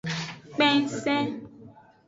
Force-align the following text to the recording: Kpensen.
Kpensen. 0.53 1.25